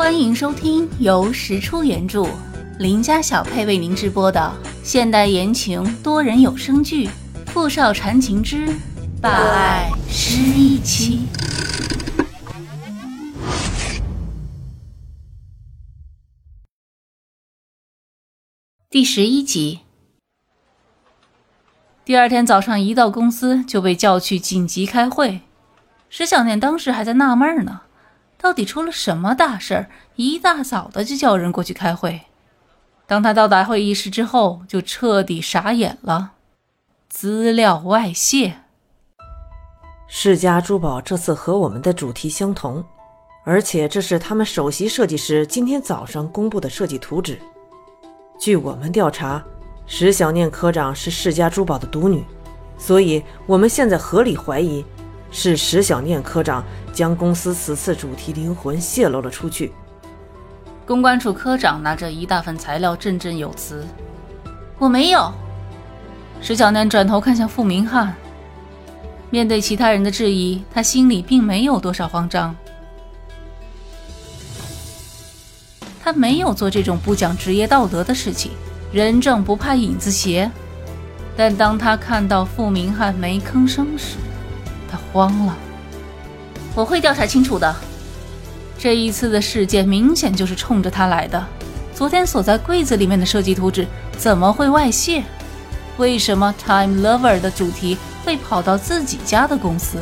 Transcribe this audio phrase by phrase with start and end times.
[0.00, 2.26] 欢迎收听由石出原著、
[2.78, 4.50] 林家小配为您直播的
[4.82, 7.06] 现代言情多人有声剧
[7.48, 8.66] 《富少缠情之
[9.20, 11.26] 霸爱失忆妻》
[18.88, 19.80] 第十一集。
[22.06, 25.42] 第二天早上一到公司就被叫去紧急开会，
[26.08, 27.82] 石小念当时还在纳闷呢。
[28.40, 29.90] 到底出了什么大事儿？
[30.16, 32.22] 一大早的就叫人过去开会。
[33.06, 36.32] 当他到达会议室之后，就彻底傻眼了。
[37.08, 38.60] 资料外泄，
[40.08, 42.82] 世家珠宝这次和我们的主题相同，
[43.44, 47.38] 而且这是他们首席设计师今天早上公布的设计图纸。
[48.38, 49.44] 据我们调查，
[49.86, 52.24] 石小念科长是世家珠宝的独女，
[52.78, 54.84] 所以我们现在合理怀疑。
[55.30, 59.72] 是石小念科长将公司此次主题灵魂泄露了出去。
[60.86, 63.86] 公关处科长拿着一大份材料，振振有词
[64.78, 65.32] ：“我没有。”
[66.42, 68.14] 石小念转头看向傅明翰，
[69.30, 72.56] 面对其他人的质疑，他心里并没有多少慌张。
[76.02, 78.50] 他没有做这种不讲职业道德的事情，
[78.90, 80.50] 人正不怕影子斜。
[81.36, 84.16] 但当他看到傅明翰没吭声时，
[85.12, 85.56] 慌了，
[86.74, 87.74] 我会调查清楚的。
[88.78, 91.46] 这一次的事件明显就是冲着他来的。
[91.94, 95.22] 昨天锁在柜子里面的设计图纸怎么会外泄？
[95.98, 99.98] 为什么 Time Lover 的主题会跑到自己家的公司？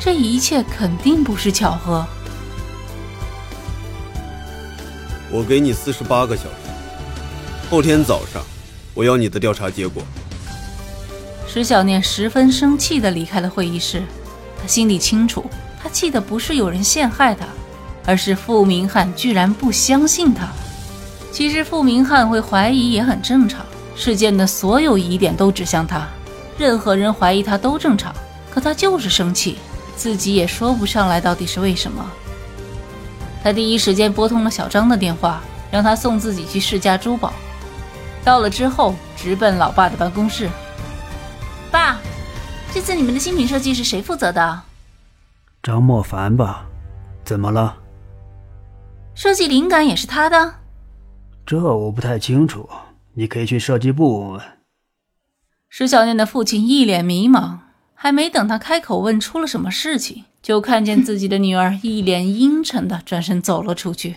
[0.00, 2.06] 这一切肯定不是巧合。
[5.30, 6.70] 我给你四十八个小时，
[7.68, 8.42] 后天早上
[8.94, 10.02] 我要你的调查结果。
[11.46, 14.02] 石小念十分生气地离开了会议室，
[14.60, 15.44] 他心里清楚，
[15.82, 17.46] 他气的不是有人陷害他，
[18.04, 20.48] 而是傅明翰居然不相信他。
[21.30, 26.06] 其实傅明翰会怀疑也很正常，事件的所有疑点都指向他，
[26.58, 28.14] 任何人怀疑他都正常。
[28.50, 29.58] 可他就是生气，
[29.94, 32.04] 自己也说不上来到底是为什么。
[33.44, 35.40] 他第一时间拨通了小张的电话，
[35.70, 37.32] 让他送自己去世家珠宝。
[38.24, 40.48] 到了之后，直奔老爸的办公室。
[41.70, 42.00] 爸，
[42.72, 44.62] 这次你们的新品设计是谁负责的？
[45.62, 46.66] 张莫凡吧？
[47.24, 47.76] 怎么了？
[49.14, 50.54] 设计灵感也是他的？
[51.44, 52.68] 这我不太清楚，
[53.14, 54.42] 你可以去设计部问问。
[55.68, 57.58] 石小念的父亲一脸迷茫，
[57.94, 64.16] 还没等他开口问出了什么事情，就看见自己的女儿一脸阴沉的转身走了出去。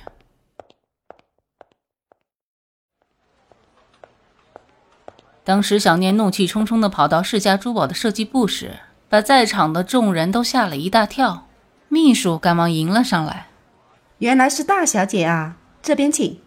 [5.43, 8.79] 当石小念怒气冲冲地跑到世家珠宝的设计部时，
[9.09, 11.47] 把在场的众人都吓了一大跳。
[11.89, 13.47] 秘书赶忙迎了上来
[14.19, 16.39] ：“原来是大小姐啊，这边请。”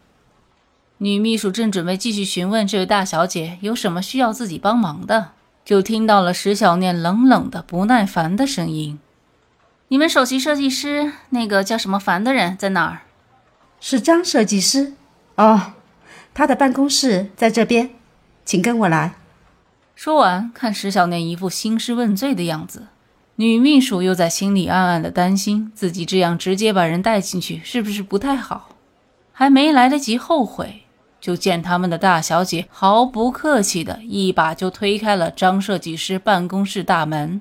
[0.98, 5.32] 女秘书正准备继续询问这位大小姐有什么需要自己帮忙的，
[5.64, 9.00] 就听到了石小念冷冷的、不耐烦的声音
[9.88, 13.00] ：“你们首席设计师那个叫什么凡的人在哪儿
[13.80, 14.94] ？”“是张设计师。
[15.34, 15.72] ”“哦，
[16.32, 17.90] 他的办公室在这边。”
[18.44, 19.14] 请跟我来。
[19.94, 22.88] 说完，看石小念一副兴师问罪的样子，
[23.36, 28.70] 女秘书又在心里暗暗的担心，自己这样直接把人带进去是不是不太好？
[29.32, 30.82] 还没来得及后悔，
[31.20, 37.40] 就见他们的大小姐毫不客气的一把就推开了张设计师办公室大门。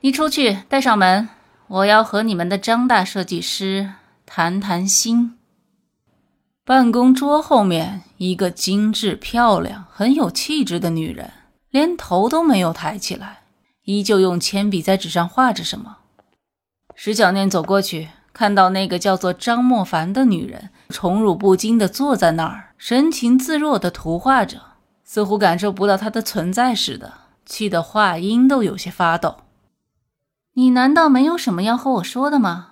[0.00, 1.28] 你出去，带上门，
[1.66, 3.90] 我要和你们的张大设计师
[4.26, 5.36] 谈谈心。
[6.64, 11.30] 办公桌后面，一个精致漂亮、很有气质的女人，
[11.68, 13.42] 连头都没有抬起来，
[13.82, 15.98] 依旧用铅笔在纸上画着什么。
[16.94, 24.58] 石小念走过去，看到那个叫做张莫凡的女人，宠辱不惊地坐在那儿，神情自若地图画着，
[25.04, 27.12] 似乎感受不到她的存在似的，
[27.44, 29.36] 气得话音都有些发抖。
[30.54, 32.68] 你难道没有什么要和我说的吗？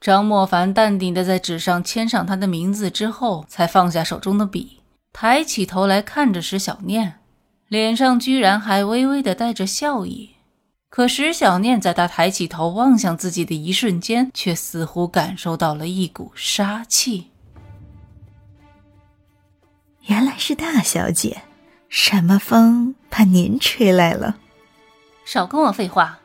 [0.00, 4.82] 张莫凡淡定地在纸上签上他的名字之后，才放下手中的笔，
[5.18, 7.20] 抬起头来看着石小念，
[7.68, 10.32] 脸上居然还微微的带着笑意。
[10.90, 17.30] 可石小念在他抬起头望向自己的一瞬间，却似乎感受到了一股杀气。
[20.02, 21.44] 原来是大小姐，
[21.88, 24.36] 什么风把您吹来了？
[25.24, 26.20] 少跟我废话！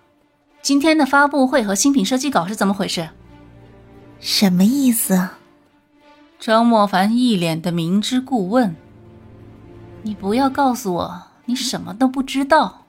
[0.62, 3.08] 今天的发布会和新品设计稿是怎么回事？
[4.20, 5.30] 什么意思？
[6.38, 8.76] 张莫凡一脸的明知故问。
[10.04, 12.86] 你不要告诉我你什么都不知道。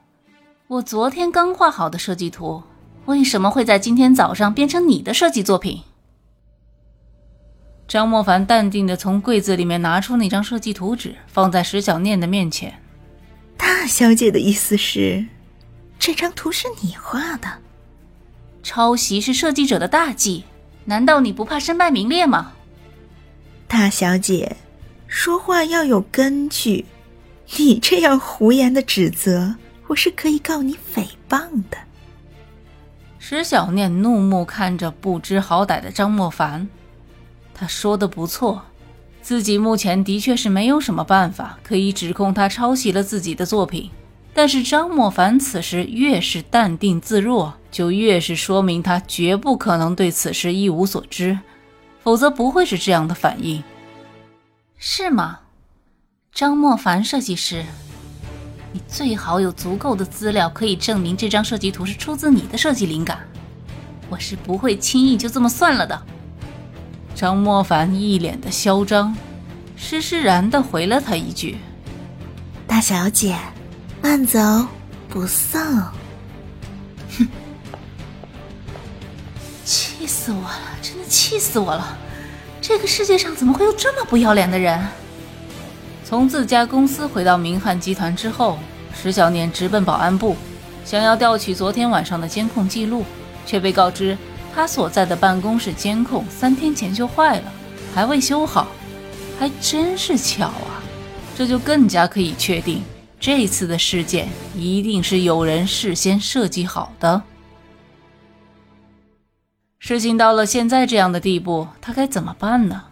[0.67, 2.63] 我昨天刚画好的设计图，
[3.05, 5.83] 为什么会在今天早上变成你的设计作品？
[7.87, 12.81] 张莫凡淡定地从柜子里面拿出那张设计图纸，放在石小念的面前。
[13.57, 15.25] 大小姐的意思是，
[15.99, 17.47] 这张图是你画的？
[18.63, 20.45] 抄袭是设计者的大忌，
[20.85, 22.53] 难道你不怕身败名裂吗？
[23.67, 24.55] 大小姐，
[25.05, 26.85] 说话要有根据。
[27.57, 29.55] 你这样胡言的指责，
[29.87, 31.39] 我是可以告你诽谤
[31.69, 31.77] 的。
[33.19, 36.67] 石小念怒目看着不知好歹的张莫凡。
[37.53, 38.63] 他说的不错，
[39.21, 43.89] 自己目前的确是没有什么办法可以指控他抄袭了自己的作品。
[44.33, 51.37] 但是张莫凡此时越是淡定自若，就越是说明他绝不可能对此事一无所知，
[52.01, 53.63] 否则不会是这样的反应，
[54.77, 55.41] 是吗？
[56.33, 57.63] 张莫凡设计师，
[58.71, 63.19] 你最好有足够的资料可以证明这张设计图是出自你的设计灵感，
[64.09, 66.01] 我是不会轻易就这么算了的。
[67.13, 69.15] 张莫凡一脸的嚣张，
[69.75, 71.59] 施施然的回了他一句
[72.65, 73.37] ：“大小姐，
[74.01, 74.39] 慢走
[75.09, 75.61] 不送。”
[77.15, 77.27] 哼，
[79.63, 80.59] 气死我了！
[80.81, 81.95] 真的气死我了！
[82.59, 84.83] 这个世界上怎么会有这么不要脸的人？
[86.13, 88.59] 从自家公司回到明翰集团之后，
[88.93, 90.35] 石小念直奔保安部，
[90.85, 93.03] 想要调取昨天晚上的监控记录，
[93.47, 94.15] 却被告知。
[94.53, 97.51] 他所在的办公室监控三天前就坏了，
[97.95, 98.67] 还未修好，
[99.39, 100.83] 还真是巧啊！
[101.35, 102.83] 这就更加可以确定，
[103.19, 107.23] 这次的事件一定是有人事先设计好的。
[109.79, 112.83] 事情到了现在这样的地步，他该怎么办呢？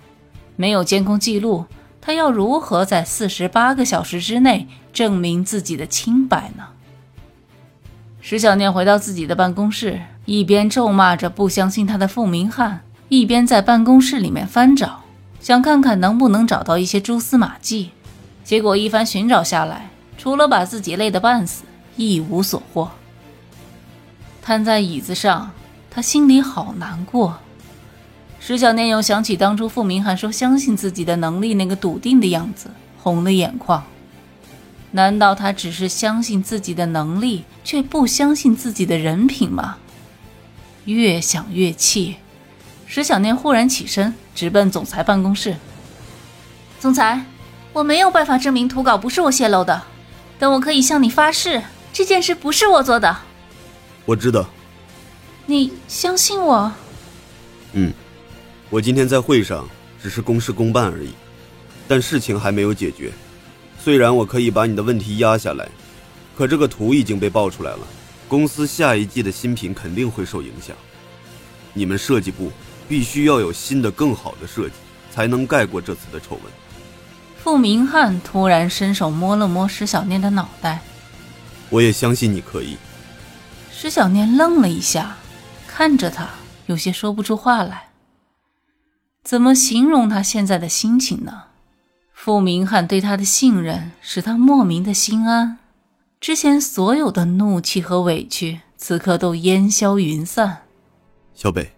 [0.56, 1.64] 没有监控记录，
[2.02, 6.64] 他要如何在四十八个小时之内证明自己的清白呢？
[8.20, 10.02] 石小念回到自己的办公室。
[10.26, 15.02] 一边咒骂着不相信他的傅明翰，一边在办公室里面翻找，
[15.40, 17.90] 想看看能不能找到一些蛛丝马迹。
[18.44, 19.90] 结果一番寻找下来，
[20.20, 21.64] 除了把自己累得半死，
[21.96, 22.92] 一无所获。
[24.44, 25.52] 瘫在椅子上，
[25.90, 27.40] 他心里好难过。
[28.44, 33.84] 石小念又想起当初傅明翰说相信自己的能力那个笃定的样子，红了眼眶。
[34.94, 39.78] 难道他只是相信自己的能力，却不相信自己的人品吗？
[40.86, 42.16] 越想越气，
[42.88, 45.58] 石小念忽然起身，直奔总裁办公室。
[46.80, 47.24] 总裁，
[47.74, 49.84] 我没有办法证明图稿不是我泄露的，
[50.40, 51.62] 但我可以向你发誓，
[51.94, 53.16] 这件事不是我做的。
[54.06, 54.50] 我知道。
[55.46, 56.72] 你相信我？
[57.74, 57.94] 嗯，
[58.72, 59.68] 我今天在会上
[60.02, 61.10] 只是公事公办而已，
[61.90, 63.12] 但事情还没有解决。
[63.78, 65.68] 虽然我可以把你的问题压下来，
[66.38, 67.80] 可这个图已经被爆出来了。
[68.30, 70.74] 公司下一季的新品肯定会受影响，
[71.74, 72.50] 你们设计部
[72.88, 74.76] 必须要有新的、更好的设计，
[75.14, 76.44] 才能盖过这次的丑闻。
[77.44, 80.80] 傅明翰突然伸手摸了摸石小念的脑袋，
[81.70, 82.78] 我也相信你可以。
[83.70, 85.18] 石小念愣了一下，
[85.68, 86.30] 看着他，
[86.68, 87.91] 有些说不出话来。
[89.24, 91.44] 怎么形容他现在的心情呢？
[92.12, 95.58] 傅明翰对他的信任，使他莫名的心安。
[96.20, 100.64] 之前所有的怒气和委屈，此刻都烟消云散。
[101.34, 101.74] 小北，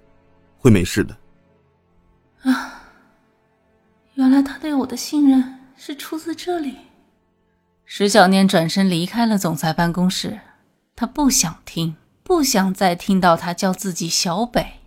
[0.58, 1.18] 会没事的。
[2.42, 2.82] 啊，
[4.16, 6.76] 原来他对我的信任是出自这里。
[7.86, 10.40] 石小念转身离开了总裁办公室，
[10.96, 14.80] 他不想听，不想再听到他叫自己小北。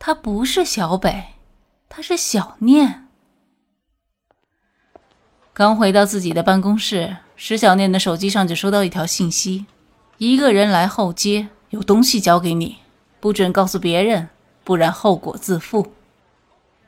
[0.00, 1.33] 他不是小北，
[1.88, 3.06] 他是小念。
[5.52, 7.18] 刚回到自己的办公室。
[7.36, 9.66] 石小念的手机上就收到一条信息：
[10.18, 12.78] 一个人来后街，有东西交给你，
[13.18, 14.28] 不准告诉别人，
[14.62, 15.92] 不然后果自负。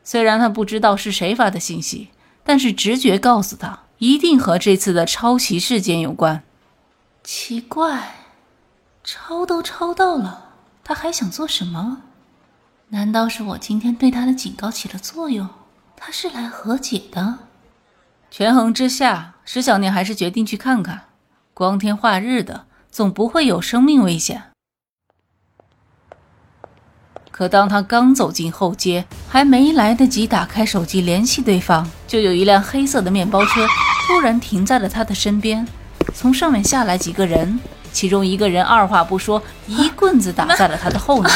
[0.05, 2.11] 虽然他不知道是谁发的信息，
[2.45, 6.45] 但是直觉告诉他，一定和这次的抄袭事件有关。
[7.25, 8.15] 奇怪，
[9.03, 10.53] 抄都抄到了，
[10.85, 12.03] 他还想做什么？
[12.91, 15.49] 难道是我今天对他的警告起了作用？
[15.97, 17.39] 他是来和解的？
[18.31, 19.35] 权衡之下。
[19.49, 21.03] 石小念还是决定去看看，
[21.55, 24.43] 光天化日的，总不会有生命危险。
[27.31, 33.65] 可当他刚走进后街，还没来得及打开手机联系对方，就有一辆黑色的面包车
[34.09, 35.65] 突然停在了他的身边，
[36.13, 37.61] 从上面下来几个人，
[37.93, 41.31] 其中一个人二话不说，一棍子打在了他的后脑，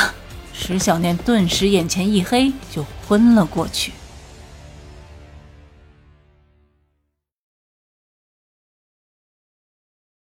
[0.61, 3.93] 石小念顿时眼前一黑，就昏了过去。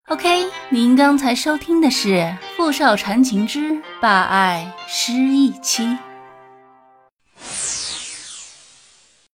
[0.06, 2.08] OK，您刚才收听的是
[2.56, 5.84] 《富少缠情之霸爱失忆妻》。